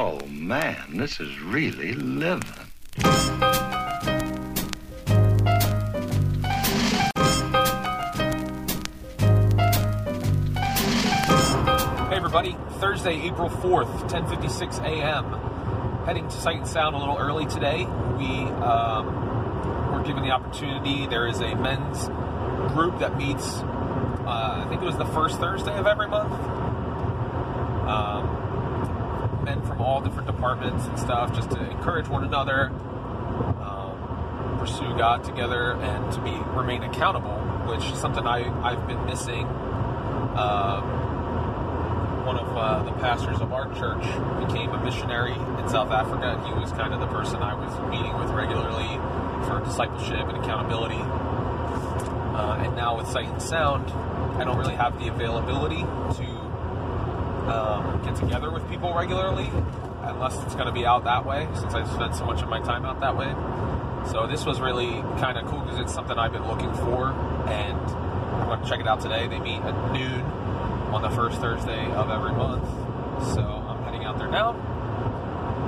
[0.00, 2.44] Oh, man, this is really living.
[12.06, 16.04] Hey everybody, Thursday, April 4th, 10.56 a.m.
[16.06, 17.84] Heading to Sight and Sound a little early today.
[18.18, 22.06] We um, were given the opportunity, there is a men's
[22.72, 26.34] group that meets, uh, I think it was the first Thursday of every month.
[27.88, 28.37] Um,
[29.48, 32.68] men from all different departments and stuff, just to encourage one another,
[33.64, 39.04] um, pursue God together, and to be remain accountable, which is something I, I've been
[39.06, 39.46] missing.
[40.36, 40.84] Um,
[42.26, 44.04] one of uh, the pastors of our church
[44.46, 47.72] became a missionary in South Africa, and he was kind of the person I was
[47.88, 49.00] meeting with regularly
[49.46, 51.00] for discipleship and accountability.
[51.00, 53.90] Uh, and now with Sight and Sound,
[54.38, 56.37] I don't really have the availability to
[57.50, 59.50] um, get together with people regularly,
[60.02, 62.60] unless it's going to be out that way, since I spent so much of my
[62.60, 63.34] time out that way.
[64.10, 67.10] So this was really kind of cool because it's something I've been looking for,
[67.48, 69.26] and I'm going to check it out today.
[69.26, 70.22] They meet at noon
[70.92, 72.64] on the first Thursday of every month.
[73.34, 74.50] So I'm heading out there now.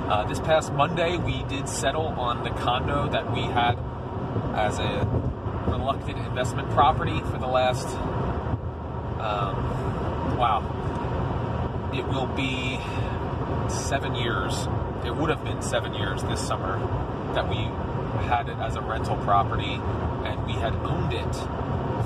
[0.09, 3.77] Uh, this past Monday, we did settle on the condo that we had
[4.55, 5.05] as a
[5.67, 7.87] reluctant investment property for the last,
[9.19, 10.61] um, wow,
[11.93, 12.79] it will be
[13.69, 14.67] seven years.
[15.05, 16.79] It would have been seven years this summer
[17.33, 17.57] that we
[18.27, 19.79] had it as a rental property,
[20.25, 21.35] and we had owned it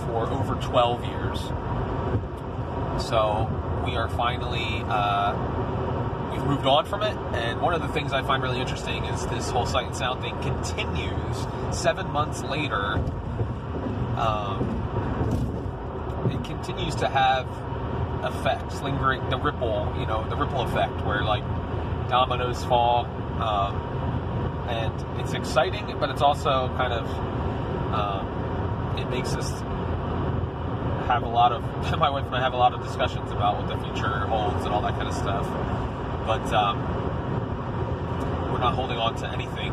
[0.06, 1.39] for over 12 years.
[3.03, 3.50] So
[3.86, 5.33] we are finally uh,
[6.31, 7.16] we've moved on from it.
[7.33, 10.22] And one of the things I find really interesting is this whole sight and sound
[10.22, 12.95] thing continues seven months later.
[14.17, 14.81] Um,
[16.31, 17.47] it continues to have
[18.26, 21.44] effects, lingering the ripple, you know, the ripple effect, where like
[22.09, 23.06] dominoes fall.
[23.42, 23.76] Um,
[24.70, 27.08] and it's exciting, but it's also kind of
[27.94, 29.50] um, it makes us
[31.08, 31.62] have a lot of
[32.00, 34.74] my wife and I have a lot of discussions about what the future holds and
[34.74, 35.46] all that kind of stuff.
[36.25, 36.81] But um,
[38.52, 39.72] we're not holding on to anything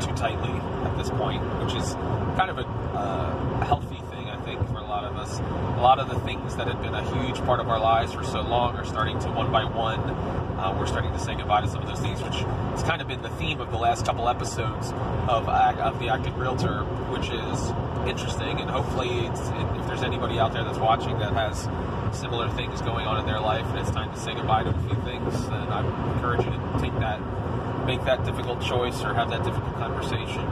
[0.00, 0.52] too tightly
[0.86, 1.94] at this point, which is
[2.36, 5.40] kind of a uh, healthy thing, I think, for a lot of us.
[5.78, 8.24] A lot of the things that had been a huge part of our lives for
[8.24, 10.00] so long are starting to one by one.
[10.58, 13.06] Uh, we're starting to say goodbye to some of those things, which has kind of
[13.06, 14.90] been the theme of the last couple episodes
[15.28, 16.82] of, of the Acting Realtor,
[17.14, 17.70] which is
[18.08, 21.68] interesting, and hopefully, if there's anybody out there that's watching that has
[22.18, 24.78] similar things going on in their life, and it's time to say goodbye to a
[24.88, 27.20] few things, then I would encourage you to take that,
[27.86, 30.42] make that difficult choice, or have that difficult conversation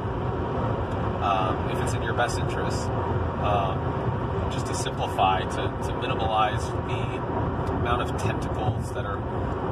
[1.23, 2.87] um, if it's in your best interest.
[3.43, 4.06] Um,
[4.51, 9.17] just to simplify, to, to minimalize the amount of tentacles that are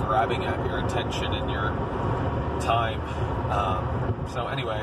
[0.06, 1.70] grabbing at your attention and your
[2.60, 3.00] time.
[3.50, 4.82] Um, so, anyway,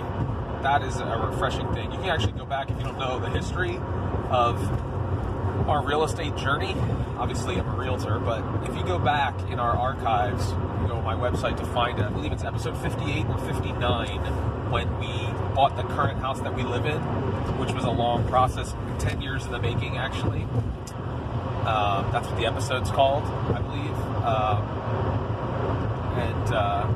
[0.63, 1.91] that is a refreshing thing.
[1.91, 3.77] You can actually go back if you don't know the history
[4.29, 4.57] of
[5.67, 6.75] our real estate journey.
[7.17, 10.49] Obviously, I'm a realtor, but if you go back in our archives,
[10.81, 12.05] you go to my website to find it.
[12.05, 14.07] I believe it's episode 58 or 59
[14.71, 15.07] when we
[15.53, 16.97] bought the current house that we live in,
[17.59, 20.47] which was a long process, 10 years in the making, actually.
[21.65, 23.95] Uh, that's what the episode's called, I believe.
[24.23, 24.61] Uh,
[26.17, 26.87] and uh,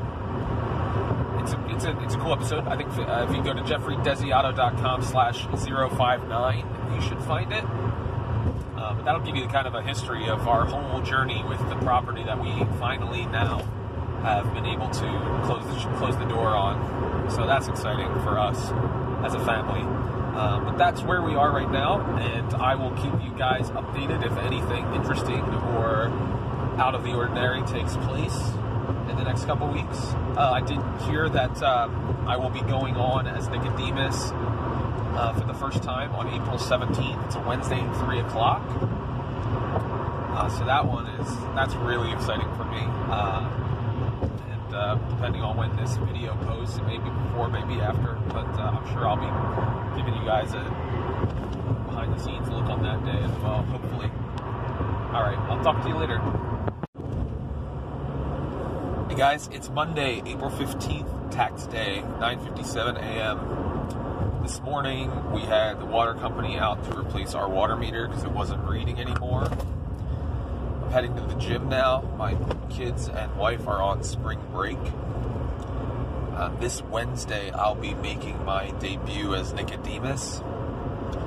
[1.42, 2.68] it's a, it's a it's a cool episode.
[2.68, 7.64] I think uh, if you go to jeffreydesiato.com slash 059, you should find it.
[7.64, 11.60] Uh, but that'll give you the kind of a history of our whole journey with
[11.70, 13.60] the property that we finally now
[14.24, 17.30] have been able to close the, close the door on.
[17.30, 18.72] So that's exciting for us
[19.24, 19.95] as a family.
[20.36, 24.26] Um, but that's where we are right now, and I will keep you guys updated
[24.26, 25.42] if anything interesting
[25.78, 26.10] or
[26.78, 28.38] out of the ordinary takes place
[29.10, 29.98] in the next couple weeks.
[30.36, 35.48] Uh, I did hear that um, I will be going on as Nicodemus uh, for
[35.48, 37.26] the first time on April 17th.
[37.28, 38.62] It's a Wednesday at 3 o'clock.
[40.36, 42.84] Uh, so that one is, that's really exciting for me.
[43.08, 43.48] Uh,
[44.52, 48.48] and uh, depending on when this video posts, it may be before, maybe after, but
[48.60, 49.32] uh, I'm sure I'll be
[49.96, 50.64] giving you guys a
[51.88, 54.12] behind the scenes look on that day as well, hopefully.
[55.14, 56.20] All right, I'll talk to you later.
[59.10, 64.42] Hey guys, it's Monday, April 15th, tax day, 9:57 a.m.
[64.44, 68.32] This morning we had the water company out to replace our water meter because it
[68.32, 69.46] wasn't reading anymore.
[69.46, 72.02] I'm heading to the gym now.
[72.18, 72.36] My
[72.70, 74.78] kids and wife are on spring break.
[76.36, 80.42] Uh, this Wednesday I'll be making my debut as Nicodemus.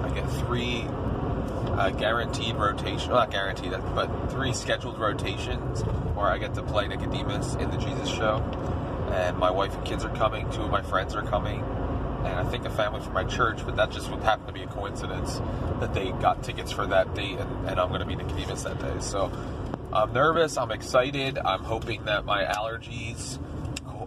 [0.02, 5.80] I get three uh, guaranteed rotation, not guaranteed, but three scheduled rotations
[6.14, 8.36] where I get to play Nicodemus in the Jesus Show.
[9.10, 10.50] And my wife and kids are coming.
[10.50, 13.64] Two of my friends are coming, and I think a family from my church.
[13.64, 15.40] But that just would happen to be a coincidence
[15.80, 18.78] that they got tickets for that date, and, and I'm going to be Nicodemus that
[18.78, 18.96] day.
[19.00, 19.32] So
[19.90, 20.58] I'm nervous.
[20.58, 21.38] I'm excited.
[21.38, 23.38] I'm hoping that my allergies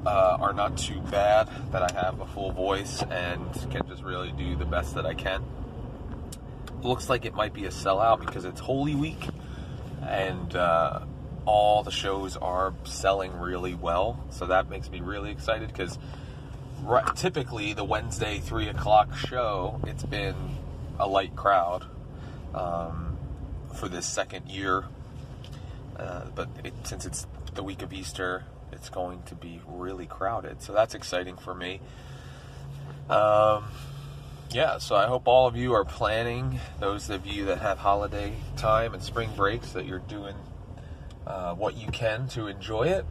[0.06, 1.50] uh, are not too bad.
[1.72, 5.14] That I have a full voice and can just really do the best that I
[5.14, 5.44] can
[6.84, 9.28] looks like it might be a sellout because it's Holy Week
[10.08, 11.02] and uh,
[11.46, 14.24] all the shows are selling really well.
[14.32, 15.98] So that makes me really excited because
[16.84, 20.36] right, typically the Wednesday three o'clock show, it's been
[21.00, 21.86] a light crowd
[22.54, 23.18] um,
[23.76, 24.86] for this second year.
[25.98, 30.62] Uh, but it, since it's the week of Easter, it's going to be really crowded.
[30.62, 31.82] So that's exciting for me.
[33.10, 33.66] Um,
[34.52, 38.34] yeah, so I hope all of you are planning, those of you that have holiday
[38.58, 40.36] time and spring breaks, that you're doing
[41.26, 43.06] uh, what you can to enjoy it.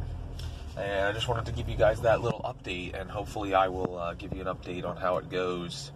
[0.76, 3.98] And I just wanted to give you guys that little update, and hopefully, I will
[3.98, 5.92] uh, give you an update on how it goes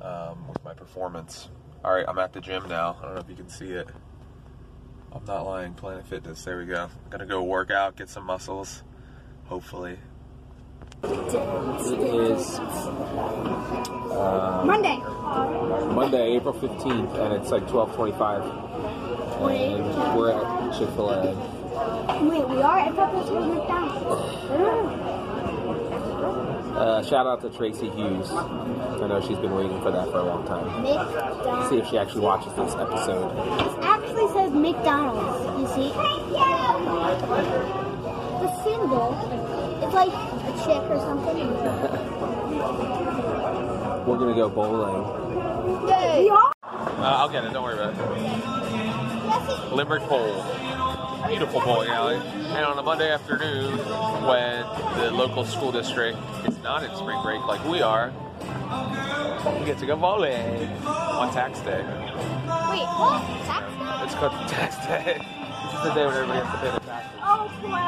[0.00, 1.48] um, with my performance.
[1.84, 2.96] All right, I'm at the gym now.
[3.00, 3.88] I don't know if you can see it.
[5.12, 6.44] I'm not lying, Planet Fitness.
[6.44, 6.84] There we go.
[6.84, 8.82] I'm gonna go work out, get some muscles,
[9.48, 9.98] hopefully.
[11.02, 14.96] It is uh, Monday.
[15.94, 18.42] Monday, April 15th, and it's like 1225.
[19.36, 21.34] And we're at Chick fil A.
[22.22, 22.78] Wait, we are?
[22.80, 24.06] at thought this was McDonald's.
[26.76, 28.30] Uh, shout out to Tracy Hughes.
[28.30, 30.82] I know she's been waiting for that for a long time.
[30.82, 31.68] McDonald's.
[31.70, 33.30] See if she actually watches this episode.
[33.60, 35.92] It actually says McDonald's, you see?
[38.66, 39.14] The symbol,
[39.80, 41.38] it's like a chick or something.
[44.06, 45.04] We're gonna go bowling.
[45.84, 46.52] We are?
[46.64, 47.52] Uh, I'll get it.
[47.52, 47.98] Don't worry about it.
[49.72, 50.42] Limerick Bowl.
[51.28, 52.16] Beautiful bowling alley.
[52.16, 53.78] And on a Monday afternoon,
[54.26, 54.66] when
[54.98, 56.18] the local school district
[56.48, 58.12] is not in spring break like we are,
[59.60, 61.82] we get to go bowling on tax day.
[61.82, 63.22] Wait, what?
[63.46, 64.04] Tax day?
[64.04, 65.18] It's called tax day.
[65.18, 66.95] This is the day when everybody has to pay their taxes.
[67.48, 67.86] Oh, wow.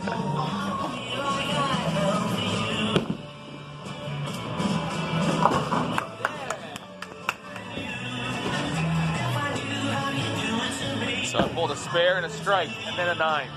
[0.00, 0.89] So
[11.90, 13.48] spare and a strike, and then a nine.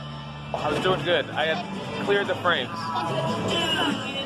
[0.56, 1.30] I was doing good.
[1.30, 2.70] I had cleared the frames.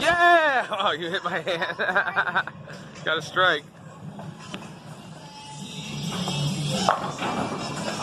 [0.00, 0.66] Yeah!
[0.70, 1.76] Oh, you hit my hand.
[3.04, 3.64] Got a strike.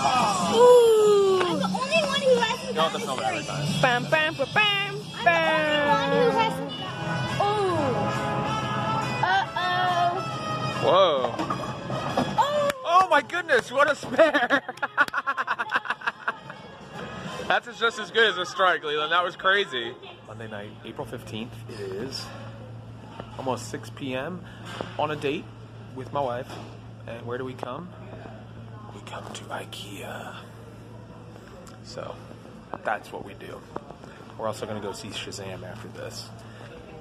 [0.07, 3.57] I'm the only one who hasn't You don't gotten film it every straight.
[3.57, 3.81] time.
[3.81, 6.51] Bam, bam, bam, I'm the only one who bam.
[6.51, 6.71] hasn't.
[7.41, 7.43] Oh.
[9.23, 10.21] Uh
[10.83, 11.35] Whoa.
[11.37, 12.35] oh.
[12.37, 12.71] Oh.
[12.85, 14.61] Oh my goodness, what a spare!
[17.47, 19.11] That's just as good as a strike, Leland.
[19.11, 19.93] That was crazy.
[20.27, 21.49] Monday night, April 15th.
[21.69, 22.25] It is
[23.37, 24.43] almost 6 p.m.
[24.97, 25.45] on a date
[25.95, 26.47] with my wife.
[27.07, 27.87] And where do we come?
[28.95, 30.35] We come to IKEA.
[31.83, 32.15] So
[32.85, 33.59] that's what we do.
[34.37, 36.29] We're also going to go see Shazam after this.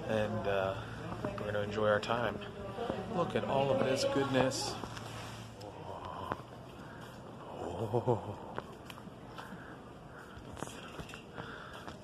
[0.08, 0.74] And uh,
[1.22, 2.36] we're going to enjoy our time.
[3.16, 4.74] Look at all of this goodness.
[7.62, 8.36] Oh.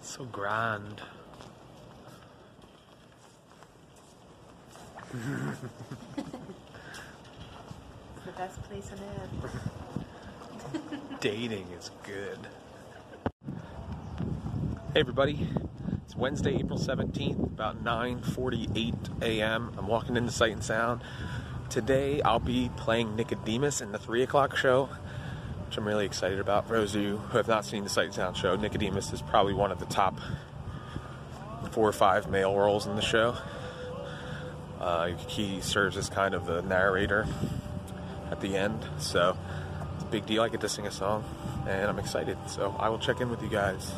[0.01, 1.03] So grand.
[8.27, 8.99] The best place on
[9.45, 9.70] earth.
[11.21, 12.39] Dating is good.
[14.93, 15.49] Hey everybody.
[16.05, 19.73] It's Wednesday, April 17th, about 9:48 a.m.
[19.77, 21.03] I'm walking into Sight and Sound.
[21.69, 24.89] Today I'll be playing Nicodemus in the 3 o'clock show,
[25.67, 26.67] which I'm really excited about.
[26.67, 29.23] For those of you who have not seen the Sight and Sound show, Nicodemus is
[29.23, 30.19] probably one of the top
[31.71, 33.37] four or five male roles in the show.
[34.81, 37.27] Uh, he serves as kind of the narrator
[38.31, 39.37] at the end, so
[40.11, 40.43] big deal.
[40.43, 41.25] I get to sing a song,
[41.69, 42.37] and I'm excited.
[42.49, 43.93] So I will check in with you guys.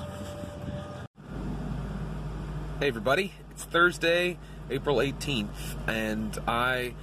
[2.80, 4.38] Hey everybody, it's Thursday,
[4.68, 5.48] April 18th,
[5.86, 6.94] and I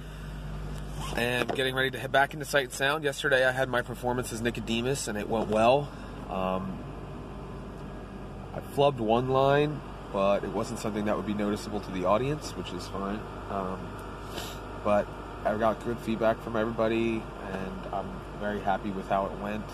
[1.16, 3.02] am getting ready to head back into Sight Sound.
[3.02, 5.88] Yesterday I had my performance as Nicodemus and it went well.
[6.28, 6.84] Um,
[8.54, 9.80] I flubbed one line,
[10.12, 13.20] but it wasn't something that would be noticeable to the audience, which is fine.
[13.48, 13.80] Um,
[14.84, 15.06] but
[15.44, 18.08] I got good feedback from everybody, and I'm
[18.40, 19.64] very happy with how it went.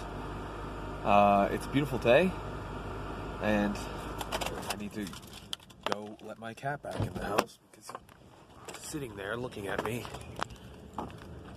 [1.05, 2.31] Uh, it's a beautiful day,
[3.43, 3.77] and
[4.71, 5.07] I need to
[5.91, 7.91] go let my cat back in the house because
[8.69, 10.05] he's sitting there looking at me,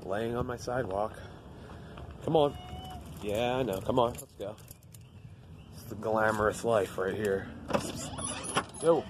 [0.04, 1.14] laying on my sidewalk.
[2.26, 2.58] Come on.
[3.22, 3.80] Yeah, I know.
[3.80, 4.56] Come on, let's go.
[5.74, 7.48] It's the glamorous life right here.
[8.82, 9.04] Yo.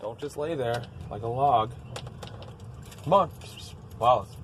[0.00, 1.72] Don't just lay there like a log.
[3.06, 3.30] Come on.
[4.00, 4.36] Wallace.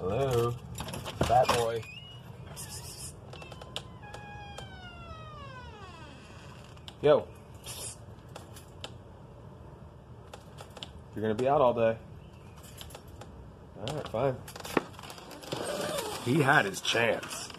[0.00, 0.50] Hello.
[1.20, 1.80] Fat boy.
[7.00, 7.28] Yo.
[11.14, 11.96] You're gonna be out all day.
[13.86, 14.36] Alright, fine.
[16.24, 17.50] He had his chance.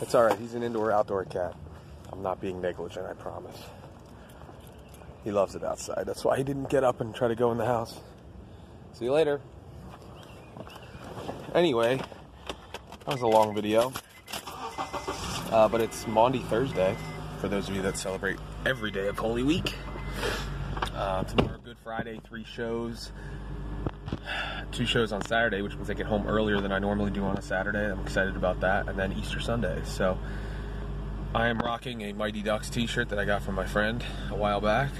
[0.00, 1.54] It's alright, he's an indoor outdoor cat.
[2.12, 3.56] I'm not being negligent, I promise.
[5.24, 6.04] He loves it outside.
[6.06, 8.00] That's why he didn't get up and try to go in the house.
[8.92, 9.40] See you later.
[11.54, 13.92] Anyway, that was a long video.
[15.50, 16.96] Uh, but it's Maundy Thursday
[17.40, 19.74] for those of you that celebrate every day of Holy Week.
[20.94, 23.12] Uh, tomorrow, Good Friday, three shows.
[24.72, 27.36] Two shows on Saturday, which means I get home earlier than I normally do on
[27.36, 27.90] a Saturday.
[27.90, 28.88] I'm excited about that.
[28.88, 29.80] And then Easter Sunday.
[29.84, 30.18] So
[31.32, 34.34] I am rocking a Mighty Ducks t shirt that I got from my friend a
[34.34, 34.90] while back.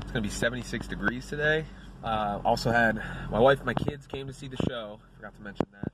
[0.00, 1.66] It's to be 76 degrees today.
[2.02, 3.00] Uh, also had
[3.30, 4.98] my wife my kids came to see the show.
[5.14, 5.92] Forgot to mention that.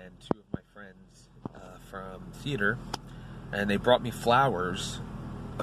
[0.00, 2.78] And two of my friends uh, from theater.
[3.50, 5.00] And they brought me flowers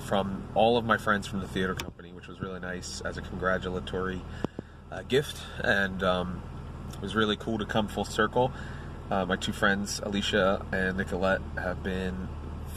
[0.01, 3.21] from all of my friends from the theater company, which was really nice as a
[3.21, 4.21] congratulatory
[4.91, 5.41] uh, gift.
[5.63, 6.41] And um,
[6.91, 8.51] it was really cool to come full circle.
[9.09, 12.27] Uh, my two friends, Alicia and Nicolette, have been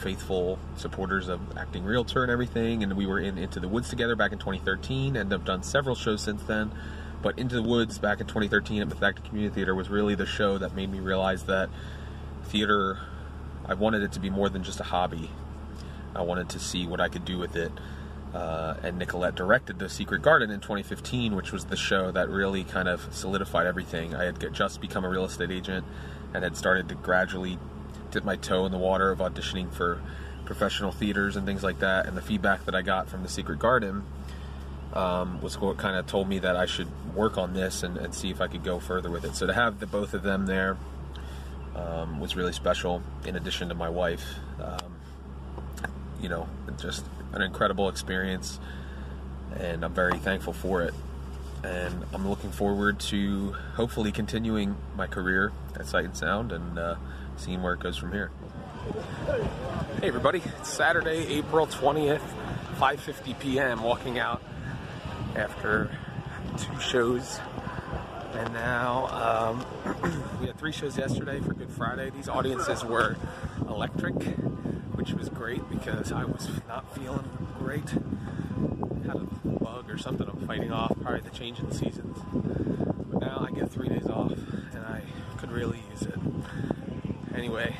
[0.01, 2.83] faithful supporters of Acting Realtor and everything.
[2.83, 5.95] And we were in Into the Woods together back in 2013 and have done several
[5.95, 6.73] shows since then.
[7.23, 10.59] But Into the Woods back in 2013 at Methacton Community Theater was really the show
[10.59, 11.69] that made me realize that
[12.45, 12.99] theater,
[13.67, 15.31] I wanted it to be more than just a hobby.
[16.15, 17.71] I wanted to see what I could do with it.
[18.35, 22.63] Uh, and Nicolette directed The Secret Garden in 2015, which was the show that really
[22.65, 24.15] kind of solidified everything.
[24.15, 25.85] I had just become a real estate agent
[26.33, 27.59] and had started to gradually
[28.11, 30.01] dip my toe in the water of auditioning for
[30.45, 32.07] professional theaters and things like that.
[32.07, 34.05] And the feedback that I got from The Secret Garden
[34.93, 38.13] um, was what kind of told me that I should work on this and, and,
[38.15, 39.37] see if I could go further with it.
[39.37, 40.77] So to have the both of them there
[41.77, 43.03] um, was really special.
[43.25, 44.25] In addition to my wife,
[44.61, 44.97] um,
[46.21, 46.49] you know,
[46.79, 48.59] just an incredible experience,
[49.57, 50.95] and I'm very thankful for it.
[51.63, 56.97] And I'm looking forward to hopefully continuing my career at Sight and Sound and uh,
[57.37, 58.31] seeing where it goes from here.
[60.01, 62.21] Hey everybody, it's Saturday, April 20th,
[62.79, 63.83] 5:50 p.m.
[63.83, 64.43] Walking out
[65.35, 65.91] after
[66.59, 67.41] two shows,
[68.35, 69.07] and now
[69.87, 72.11] um, we had three shows yesterday for Good Friday.
[72.11, 73.17] These audiences were
[73.67, 74.23] electric,
[74.95, 77.89] which was great because I was not feeling great.
[79.07, 82.19] Had a bug or something I'm fighting off, probably the change in seasons.
[82.33, 85.03] But now I get three days off, and I
[85.41, 86.19] could really use it.
[87.35, 87.75] Anyway,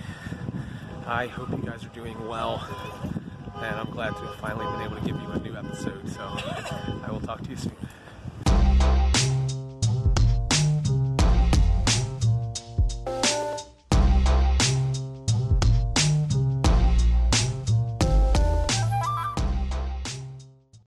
[1.11, 2.65] I hope you guys are doing well,
[3.57, 6.09] and I'm glad to have finally been able to give you a new episode.
[6.09, 7.75] So I will talk to you soon.